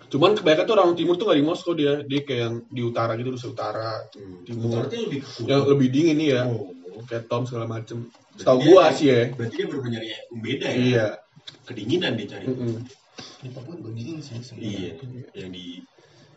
[0.10, 3.14] Cuman kebanyakan tuh orang timur tuh nggak di Moskow dia, dia kayak yang di utara
[3.14, 4.10] gitu, Rusia Utara,
[4.42, 4.90] timur.
[4.90, 6.74] Lebih ke Yang lebih dingin nih ya, Oh.
[7.06, 8.10] kayak Tom segala macem.
[8.36, 9.20] Setahu gua dia- sih ya.
[9.32, 10.78] Berarti dia benar nyari yang beda ya.
[10.80, 11.06] Iya.
[11.66, 12.46] Kedinginan dia cari.
[12.52, 12.76] Mm-mm.
[13.16, 14.70] Di Papua begini sih sebenarnya.
[14.70, 14.92] Iya.
[15.34, 15.66] Yang di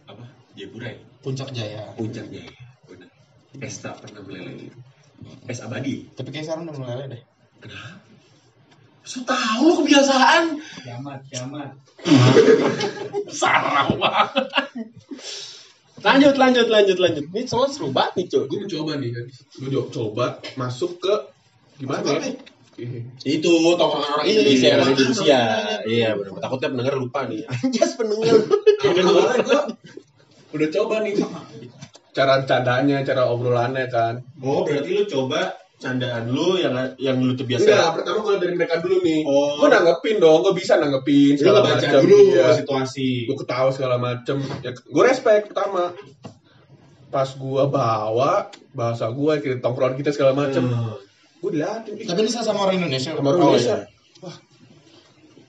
[0.07, 0.25] apa?
[0.55, 0.99] Jayapura ya?
[1.23, 1.83] Puncak Jaya.
[1.99, 2.53] Puncaknya ya.
[2.87, 3.09] Benar.
[3.59, 4.71] Es tak pernah meleleh.
[5.51, 6.07] Es abadi.
[6.15, 7.23] Tapi kayak sekarang udah meleleh deh.
[7.59, 8.07] Kenapa?
[9.09, 10.61] So tahu lu kebiasaan.
[10.85, 11.73] Kiamat, kiamat.
[13.41, 14.47] Sarang banget.
[15.99, 17.25] Lanjut, lanjut, lanjut, lanjut.
[17.33, 18.43] Ini soalnya seru banget nih, Cok.
[18.47, 19.25] Gue mencoba nih kan,
[19.59, 21.15] gue coba masuk ke
[21.79, 22.21] gimana ya?
[22.79, 23.01] Iya.
[23.27, 25.41] Itu tongkrongan orang Indonesia yang ada di Rusia.
[25.83, 26.39] Iya, benar.
[26.39, 27.43] Takutnya pendengar lupa nih.
[27.51, 28.35] Anjas pendengar.
[30.49, 31.15] Udah coba nih
[32.15, 34.23] cara candanya, cara obrolannya kan.
[34.43, 37.67] Oh, berarti lu coba candaan lu yang yang lu tuh biasa.
[37.71, 39.21] Enggak, pertama kalau dari mereka dulu nih.
[39.23, 39.63] Oh.
[39.63, 42.03] Gue nanggepin dong, gue bisa nanggepin segala macam.
[42.03, 42.59] dulu Iya.
[42.59, 43.31] situasi.
[43.31, 44.43] Gue ketawa segala macem.
[44.63, 45.95] Ya, gue respect pertama.
[47.09, 50.99] Pas gue bawa bahasa gue ke tongkrongan kita segala macem, Hmm.
[51.39, 51.95] Gue diliatin.
[51.95, 53.11] Ih, Tapi ini sama orang Indonesia.
[53.15, 53.77] sama orang Oh, Indonesia.
[53.77, 54.21] iya.
[54.21, 54.37] Wah,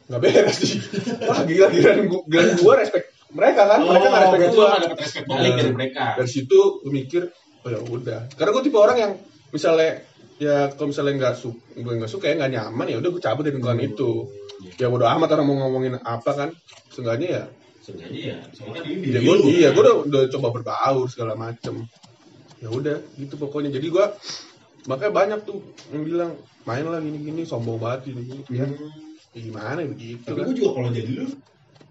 [0.07, 0.77] nggak beres sih.
[1.25, 1.91] Wah gila, gila,
[2.25, 4.57] gila gue respect mereka kan, mereka nggak respect berarti gue.
[4.57, 6.03] lu nggak dapet respect balik Nah, dari mereka.
[6.17, 7.21] Dari situ gue mikir,
[7.61, 8.19] oh ya udah.
[8.33, 9.11] Karena gue tipe orang yang
[9.49, 10.01] misalnya
[10.39, 13.43] ya kalau misalnya nggak suka, gue nggak suka ya nggak nyaman ya udah gue cabut
[13.45, 14.11] dari lingkungan itu.
[14.75, 16.49] Ya bodo amat orang mau ngomongin apa kan,
[16.89, 17.43] seenggaknya ya.
[17.79, 18.37] Sengaja ya.
[18.51, 21.85] Soalnya ini Ya gue iya, gue udah, udah coba berbaur segala macem.
[22.59, 23.71] Ya udah, gitu pokoknya.
[23.71, 24.05] Jadi gue
[24.85, 25.59] makanya banyak tuh
[25.91, 26.31] yang bilang
[26.63, 28.43] main lah gini-gini sombong banget gini-gini.
[28.47, 28.65] Ya,
[29.33, 30.45] ya gimana ya begitu Tapi kan.
[30.47, 31.25] gue juga kalau jadi lu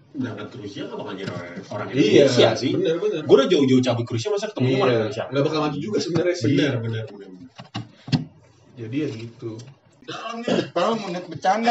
[0.09, 2.71] berangkat ke Rusia gak bakal jadi orang, orang Iya, Indonesia sih.
[2.73, 3.21] bener bener.
[3.23, 5.23] Gue udah jauh-jauh cabut ke Rusia masa ketemu sama orang Iya, Indonesia.
[5.29, 6.47] nggak bakal maju juga sebenarnya sih.
[6.49, 7.29] Bener, bener, bener.
[8.73, 9.51] Jadi ya gitu.
[10.01, 11.69] Dalam nih, mau net bercanda?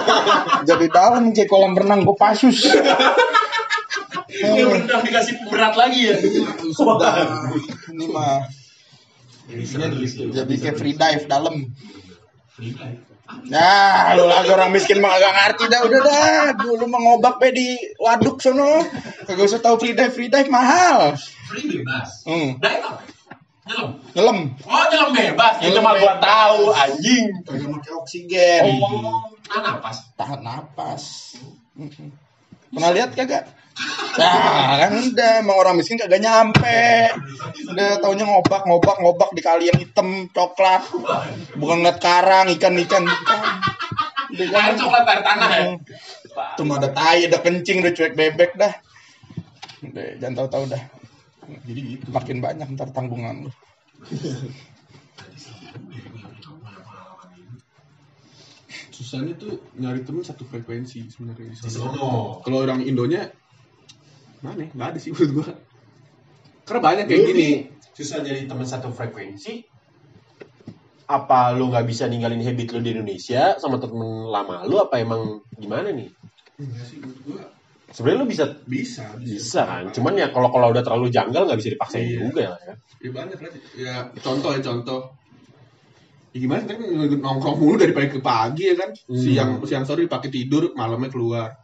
[0.70, 2.62] Jadi dalam kayak kolam renang Kopassus.
[4.30, 6.14] Yang rendah dikasih berat lagi ya.
[6.70, 7.14] Sudah.
[7.90, 8.46] Ini mah
[9.44, 9.64] Jadi
[10.32, 11.68] jadi kayak free dive dalam.
[12.54, 13.00] Free dive.
[13.48, 16.44] Ya, lu lagi orang miskin mah kagak ngerti dah, udah dah.
[16.60, 18.84] Dulu mah ngobak be di waduk sono.
[19.24, 21.16] Kagak usah tahu free dive, free dive mahal.
[21.48, 22.24] Free bebas.
[22.28, 23.00] Hmm, Dive apa?
[23.64, 23.88] Nyelam.
[24.12, 24.38] nyelam.
[24.68, 25.54] Oh, nyelam bebas.
[25.64, 27.24] Itu mah gua tahu anjing.
[27.48, 28.62] Kagak pakai oksigen.
[28.84, 29.96] Oh, nah napas.
[30.20, 31.04] Tahan napas.
[31.80, 32.12] Mm-mm.
[32.76, 33.48] Pernah lihat kagak?
[34.14, 37.10] Nah, kan udah emang orang miskin kagak nyampe.
[37.74, 40.86] Udah taunya ngobak, ngobak, ngobak di kali yang hitam, coklat.
[41.58, 43.40] Bukan ngeliat karang, ikan-ikan bukan.
[44.34, 44.74] Udah Air kan.
[44.78, 45.62] coklat air tanah ya.
[46.58, 48.72] Cuma ada tai, ada kencing, udah cuek bebek dah.
[49.82, 50.82] Udah, jangan tahu-tahu dah.
[51.66, 52.04] Jadi gitu.
[52.14, 53.50] Makin banyak ntar tanggungan lu.
[58.94, 61.90] Susahnya tuh nyari temen satu frekuensi sebenarnya di Di sana.
[62.40, 63.26] Kalau orang Indonya
[64.44, 64.60] mana?
[64.62, 64.70] ya?
[64.76, 65.50] Nggak ada sih menurut gua.
[66.64, 67.50] Karena banyak kayak gini.
[67.94, 69.62] susah jadi teman satu frekuensi.
[71.04, 74.80] Apa lu nggak bisa ninggalin habit lu di Indonesia sama temen lama lu?
[74.80, 76.08] Apa emang gimana nih?
[76.60, 77.44] Enggak sih menurut gua
[77.94, 79.04] Sebenarnya lu bisa bisa.
[79.22, 79.84] bisa kan.
[79.94, 82.18] Cuman ya kalau kalau udah terlalu janggal nggak bisa dipaksain Iya.
[82.26, 82.54] juga ya.
[82.98, 83.50] ya banyak lah.
[83.78, 85.00] Ya contoh ya contoh.
[86.34, 86.82] Ya gimana kan
[87.22, 88.90] nongkrong mulu dari pagi ke pagi ya kan.
[89.06, 89.14] Hmm.
[89.14, 91.54] Siang siang sore pakai tidur, malamnya keluar.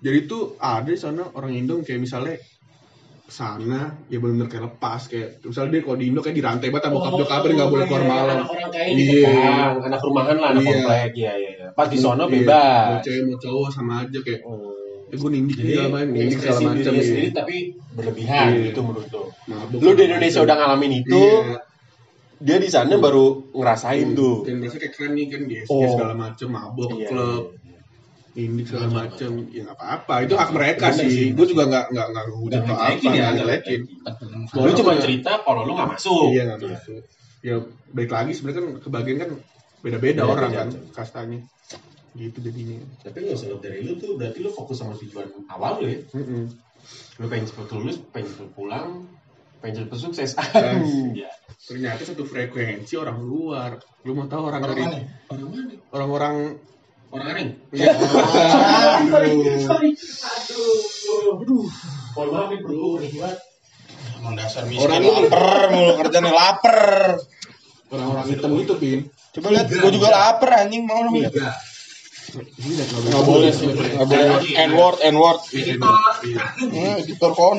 [0.00, 2.36] Jadi tuh ada di sana orang Indo kayak misalnya
[3.30, 6.94] sana ya benar-benar kayak lepas kayak misalnya dia kalau di Indo kayak dirantai banget sama
[6.98, 8.36] bokap nyokapnya nggak boleh keluar malam.
[8.42, 9.02] Orang kayak ini.
[9.06, 9.30] Iya.
[9.30, 10.70] Bang, anak rumahan lah, anak Iya.
[10.74, 11.50] komplek, iya iya.
[11.54, 11.66] iya.
[11.70, 12.88] Pas di sono Iya, bebas.
[12.90, 14.78] Mau cewek mau cowok sama aja kayak Hmm.
[15.10, 17.02] eh gue nindik Jadi segala macam, nindik segala macam ya.
[17.02, 17.56] sendiri tapi
[17.92, 18.62] berlebihan Iya.
[18.66, 19.24] gitu menurut lu.
[19.46, 21.58] Mabuk Lu di Indonesia udah ngalamin itu, Iya.
[22.40, 24.42] dia di sana baru ngerasain tuh.
[24.42, 25.86] Dan merasa kayak keren nih kan di SG Oh.
[25.88, 27.42] segala macam, mabok, Iya, klub,
[28.48, 29.30] nindik segala macam.
[29.52, 31.36] Ya nggak apa-apa, itu hak mereka sih.
[31.36, 34.64] Gue juga nggak nggak nggak ngehujat atau apa, ngejelekin ya, nggak iya.
[34.64, 36.32] Lu cuma cerita kalau lu nggak masuk.
[36.32, 37.02] Iya nggak masuk.
[37.40, 37.56] Ya
[37.92, 39.30] baik lagi sebenarnya kan kebagian kan
[39.80, 41.40] beda-beda orang kan kastanya.
[42.16, 42.80] Gitu jadinya.
[43.06, 46.00] Tapi nggak usah lihat dari lu tuh, berarti lu fokus sama tujuan awal lu ya.
[46.16, 46.50] Mm-mm.
[47.20, 49.06] Lu pengen cepet lulus, pengen cepet pulang,
[49.62, 50.30] pengen cepet sukses.
[51.14, 51.30] Ya.
[51.60, 53.78] Ternyata satu frekuensi orang luar.
[54.02, 55.06] Lu mau tahu orang Orang dari
[55.92, 56.36] orang-orang
[57.10, 57.48] Orang aring.
[57.74, 57.90] Iya.
[59.10, 59.58] Sorry, Aduh.
[59.60, 59.90] sorry.
[61.34, 61.66] Aduh.
[62.14, 63.36] Buat.
[64.20, 66.78] Emang dasar Orang miskin lu- lapar mulu kerjanya lapar.
[67.90, 69.00] orang-orang hitam itu pin.
[69.30, 71.18] Coba lihat, gua juga lapar anjing mau dong.
[71.18, 71.50] Tiga.
[72.30, 73.90] Nggak boleh sih, boleh.
[74.54, 75.40] N word, N word.
[75.50, 75.90] Editor.
[76.62, 77.58] Hmm, editor kon.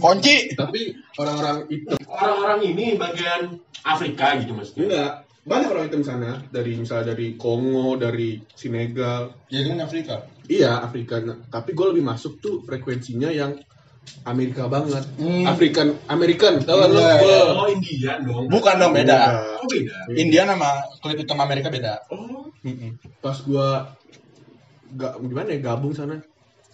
[0.00, 0.50] Kunci.
[0.52, 0.80] Tapi
[1.14, 4.82] orang-orang hitam Orang-orang ini bagian Afrika gitu maksudnya.
[4.88, 5.10] enggak
[5.42, 10.14] banyak orang hitam sana dari misalnya dari Kongo dari Senegal Jadi kan Afrika.
[10.46, 13.58] iya Afrika Nah, tapi gue lebih masuk tuh frekuensinya yang
[14.22, 15.46] Amerika banget Hmm.
[15.46, 18.46] African American tau kan lo Iya, Oh, Indian dong.
[18.46, 19.18] Bukan dong beda.
[19.58, 19.98] Oh, beda.
[20.12, 22.02] India nama kulit hitam Amerika beda.
[22.10, 22.50] Oh.
[23.18, 23.98] pas gua
[24.92, 26.22] gak gimana ya gabung sana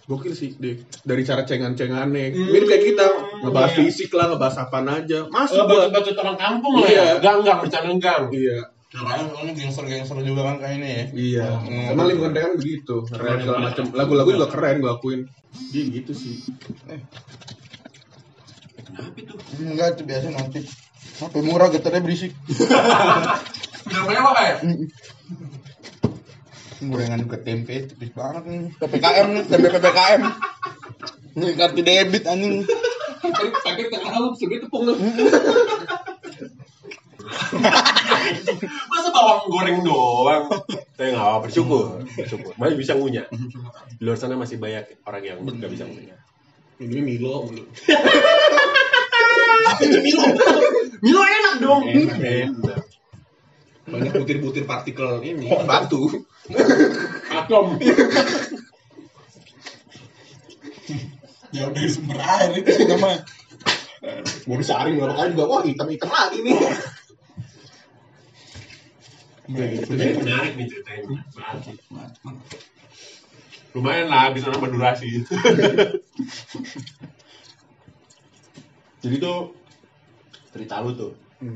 [0.09, 2.49] gokil sih deh dari cara cengan-cengannya Hmm.
[2.49, 3.05] mirip kayak kita
[3.39, 3.77] ngebahas Iya.
[3.79, 6.97] fisik lah ngebahas apaan aja masuk Oh, batu-batu orang kampung lah Iya.
[6.99, 7.13] ya.
[7.19, 8.23] Gang, gang, bercanda gang.
[8.31, 11.03] iya Kirain soalnya gangster-gangster juga kan kayak ini ya.
[11.13, 11.93] iya Hmm.
[11.93, 15.29] emang lingkungan dia kan begitu rap segala macam lagu-lagu juga keren gua akuin
[15.69, 16.41] dia gitu sih
[18.89, 19.33] Kenapa itu?
[19.61, 20.59] Enggak, itu biasa nanti.
[21.19, 22.31] HP murah getarnya berisik.
[23.87, 24.55] Namanya apa ya?
[26.79, 28.71] Gorengan juga tempe tipis banget nih.
[28.79, 30.21] PPKM nih, tempe PPKM.
[31.35, 32.63] Ini kartu debit anjing.
[33.19, 34.95] pakai pakai tengah lu segitu tepung lu
[38.89, 40.47] Masa bawang goreng doang?
[40.95, 42.03] Tapi nggak apa-apa, bersyukur.
[42.15, 42.53] Bersyukur.
[42.55, 43.27] Masih bisa ngunyah.
[43.99, 46.19] Di luar sana masih banyak orang yang nggak bisa ngunyah.
[46.79, 47.63] ini Milo mulu.
[49.83, 50.23] Milo.
[51.03, 51.83] Milo enak dong.
[51.91, 52.78] Enak.
[53.89, 56.25] Banyak butir-butir partikel ini batu
[57.29, 57.77] Atom.
[61.49, 63.25] Jauh dari sumber air itu sih namanya.
[64.47, 66.55] mau disaring berapa kali juga wah hitam-hitam lagi nih
[69.49, 71.03] Jadi menarik nih ceritanya.
[71.09, 71.77] Menarik.
[73.73, 75.25] Lumayan lah, bisa nambah durasi.
[79.01, 79.57] Jadi tuh
[80.53, 81.55] cerita lu tuh Hmm.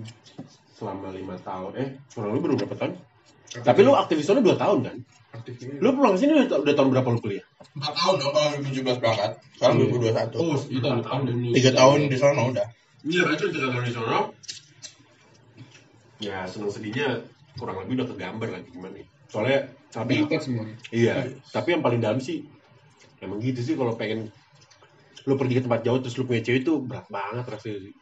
[0.73, 2.93] Selama lima tahun, eh kurang lebih baru berapa tahun?
[3.53, 4.97] Tapi lu aktif di sana dua tahun kan?
[5.33, 7.45] aktif ini Lu pulang ke sini udah, udah tahun berapa lu kuliah?
[7.73, 9.31] 4 tahun dong kalau 2017 berangkat.
[9.57, 10.37] Sekarang 2021.
[10.37, 11.19] Oh, itu tahun depan.
[11.57, 12.67] Tiga tahun di sana udah.
[13.01, 14.17] Iya, berarti tiga tahun di sana.
[16.21, 17.07] Ya, senang sedihnya
[17.57, 19.05] kurang lebih udah kegambar lagi gimana nih.
[19.29, 19.59] Soalnya
[19.93, 21.13] tapi dapat semuanya iya,
[21.53, 22.49] tapi yang paling dalam sih
[23.21, 24.33] emang gitu sih kalau pengen
[25.29, 27.93] lu pergi ke tempat jauh terus lu punya cewek itu berat banget rasanya sih.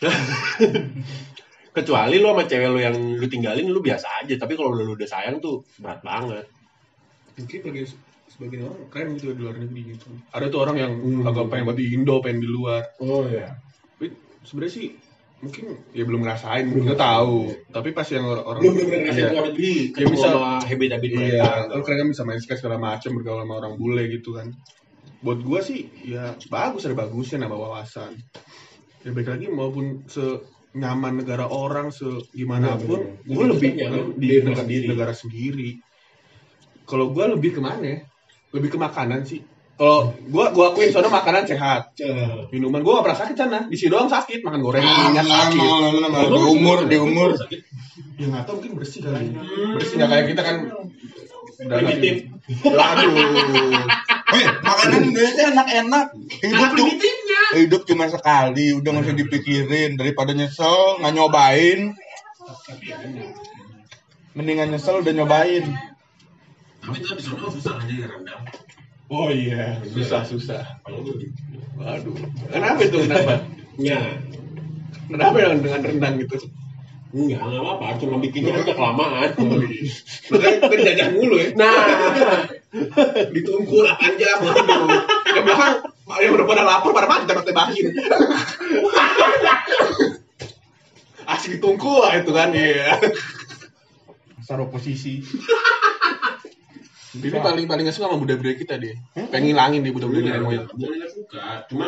[1.74, 5.08] Kecuali lu sama cewek lu yang lu tinggalin lu biasa aja, tapi kalau lu udah
[5.08, 6.46] sayang tuh berat banget.
[7.34, 7.82] mungkin bagi
[8.30, 10.92] sebagian orang keren gitu di luar negeri gitu ada tuh orang yang
[11.26, 13.58] agak pengen banget di Indo pengen di luar Oh iya.
[13.98, 14.14] tapi
[14.46, 14.86] sebenarnya sih
[15.42, 19.30] mungkin ya belum ngerasain nggak tahu tapi pas yang orang orang Belum bener ngerasain iya.
[19.34, 21.26] keluar negeri, Ya, ketemu bisa- sama habit-habit mereka.
[21.34, 24.46] Iya, lu keren kan bisa main skate segala macam bergaul sama orang bule gitu kan.
[25.18, 28.14] Buat gua sih ya bagus ada bagusnya nambah wawasan.
[29.04, 30.24] Ya baik lagi maupun se
[30.72, 33.36] nyaman negara orang se gimana pun, Bener, bener.
[33.36, 34.86] gua lebih nyaman di di negara sendiri.
[34.88, 35.70] negara sendiri.
[36.88, 37.98] Kalau gua lebih ke mana ya?
[38.56, 39.44] Lebih ke makanan sih.
[39.76, 41.92] Kalau gua gua akuin soalnya makanan sehat.
[42.48, 43.60] Minuman gua gak pernah sakit sana.
[43.68, 45.60] Di sini doang sakit, makan goreng minyak sakit.
[46.32, 47.36] di umur di umur
[48.14, 49.36] Ya nggak tahu mungkin bersih kali.
[49.78, 50.56] Bersih nggak kayak kita kan
[51.54, 52.16] Primitif.
[52.66, 53.12] Waduh.
[54.34, 56.06] Hei, makanan Indonesia enak-enak
[56.42, 56.90] hidup tuh
[57.56, 61.80] hidup cuma sekali udah nggak usah dipikirin daripada nyesel nggak nyobain
[64.34, 65.64] mendingan nyesel udah nyobain
[66.84, 68.44] Tapi itu di sana susah aja ya rendang.
[69.08, 70.84] Oh iya, susah susah.
[71.80, 72.12] Waduh.
[72.52, 73.40] Kenapa itu kenapa?
[73.80, 74.20] Ya,
[75.08, 76.36] Kenapa dengan dengan rendang gitu?
[77.14, 79.32] enggak, enggak apa-apa, cuma bikinnya aja kelamaan.
[80.28, 81.48] Makanya kita dijajah mulu ya.
[81.56, 81.88] Nah,
[83.34, 84.36] Ditunggu 8 jam.
[84.44, 85.00] Waduh.
[85.32, 87.86] Yang belakang yang udah pada lapar pada mati kita tembakin.
[91.24, 93.00] Asik ditunggu lah itu kan ya.
[94.44, 95.24] Taruh posisi.
[97.14, 99.00] Ini paling paling gak suka sama budaya-budaya kita dia.
[99.16, 100.66] Pengen ngilangin dia budaya-budaya yang moyang.
[100.68, 101.86] Gue nggak suka, cuma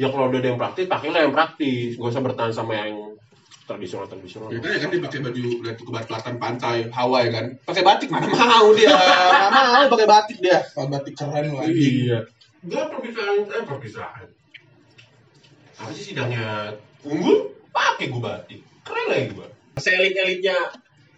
[0.00, 2.00] ya kalau udah ada yang praktis, pakailah yang praktis.
[2.00, 3.18] Gak usah bertahan sama yang
[3.64, 4.48] tradisional tradisional.
[4.52, 7.46] Ya kan dia pakai baju lihat ke selatan pantai Hawaii kan.
[7.64, 8.92] Pakai batik mana mau dia.
[8.92, 10.64] Mana mau pakai batik dia.
[10.72, 12.18] kalau batik keren lagi Iya.
[12.64, 14.26] Enggak perpisahan, eh perpisahan.
[15.74, 16.72] Apa sih sidangnya
[17.02, 17.52] unggul?
[17.68, 18.60] Pakai gue batik.
[18.82, 19.48] Keren lagi gue.
[19.76, 20.56] Seelit-elitnya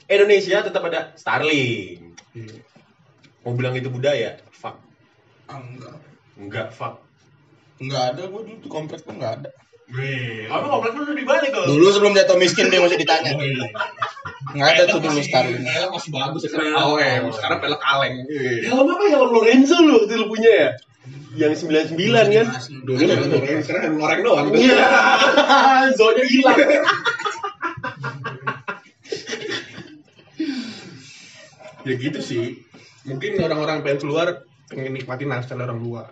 [0.06, 2.16] Indonesia tetap ada Starling.
[2.32, 2.56] Iya.
[3.42, 4.40] Mau bilang itu budaya?
[4.50, 4.80] Fuck.
[5.46, 5.94] Ah, enggak
[6.36, 7.00] Enggak, fuck.
[7.76, 9.50] enggak ada gua dulu di komplek tuh enggak ada
[9.86, 11.68] Wih, kamu komplek lu di balik kalau.
[11.68, 13.36] dulu sebelum jatuh miskin dia masih ditanya
[14.50, 18.14] enggak ada tuh dulu Starling Pelek masih bagus ya sekarang AOM, sekarang pelek kaleng.
[18.64, 20.68] Helm apa helm Lorenzo lu waktu lu punya ya?
[21.36, 22.00] Yang 99
[22.32, 22.46] kan?
[22.80, 24.46] Dulu kan orang sekarang orang doang.
[24.56, 24.88] Iya.
[25.98, 26.58] Zonya hilang.
[31.86, 32.64] Ya gitu sih.
[33.06, 34.26] Mungkin orang-orang pengen keluar
[34.66, 36.10] pengen nikmatin lifestyle orang luar.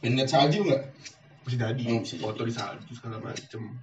[0.00, 0.96] pengen lihat salju enggak
[1.44, 3.76] Bisa jadi Hmm, bisa foto di salju segala macem.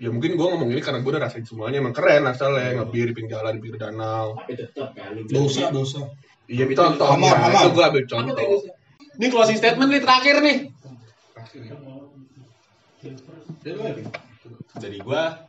[0.00, 3.14] Ya mungkin gue ngomong ini karena gue udah rasain semuanya emang keren lifestyle ngebir di
[3.18, 4.38] pinggir jalan di pinggir danau.
[4.40, 6.06] Tapi tetap kan lu dosa dosa
[6.48, 7.04] Iya contoh.
[7.12, 7.36] Hamar.
[7.52, 8.77] Itu gue ambil contoh.
[9.18, 10.70] Ini closing statement nih terakhir nih.
[14.78, 15.42] Dari gua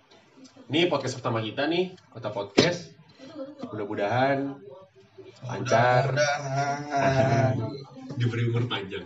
[0.73, 2.89] ini podcast pertama kita nih, Kota Podcast.
[3.69, 4.57] Mudah-mudahan
[5.45, 6.17] lancar,
[8.17, 9.05] diberi umur panjang.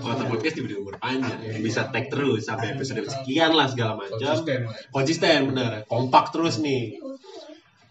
[0.00, 4.40] Kota Podcast diberi umur panjang, bisa tag terus sampai episode sekian lah segala macam.
[4.88, 6.96] Konsisten bener, kompak terus nih.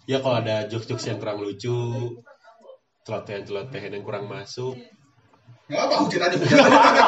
[0.10, 2.18] Ya kalau ada jokes-jokes yang kurang lucu,
[3.06, 4.82] celotehan-celotehan yang kurang masuk,
[5.72, 7.02] Nggak apa hujat aja hujat aja.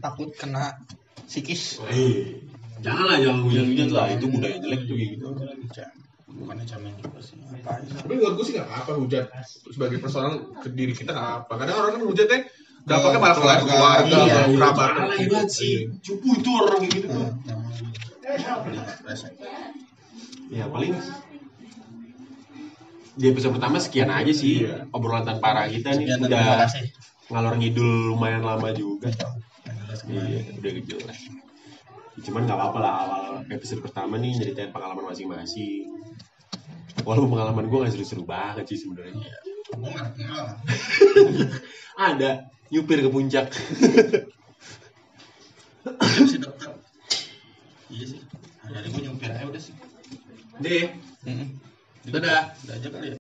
[0.00, 0.74] takut kena
[1.24, 2.40] psikis Eh,
[2.80, 5.24] janganlah jangan hujan-hujan lah, itu budaya jelek tuh kayak gitu.
[6.28, 9.24] bukannya camen juga sih apa Tapi menurut gue sih nggak apa-apa hujat
[9.66, 11.52] sebagai personal ke diri kita nggak apa.
[11.56, 12.38] Kadang orang kan hujatnya
[12.84, 13.64] dampaknya malah ke Keluarga.
[13.66, 14.40] keluarga, Iya, ke iya.
[14.54, 14.90] kerabat.
[14.98, 15.74] Alay banget sih.
[15.98, 17.26] Cupu itu orang gitu tuh.
[20.48, 20.92] Ya paling
[23.18, 24.86] di episode pertama sekian aja sih Iya.
[24.94, 26.70] obrolan tanpa arah kita nih Sekian udah
[27.28, 29.10] ngalor ngidul lumayan lama juga.
[30.08, 31.18] Iya, udah jelas.
[32.24, 35.92] Cuman nggak apa-apa lah awal episode pertama nih nyeritain pengalaman masing-masing.
[37.04, 39.12] Walaupun pengalaman gue nggak seru-seru banget sih sebenarnya.
[39.76, 40.28] Nggak ada.
[42.08, 42.30] Ada
[42.70, 43.50] nyupir ke puncak.
[46.28, 46.68] sih dokter
[47.88, 48.20] iya sih
[48.60, 49.72] hari gue nyumpir aja udah sih
[50.58, 50.90] Deh,
[52.12, 52.24] Mm-mm.
[52.24, 52.42] dadah.
[52.64, 53.16] udah aja kali ya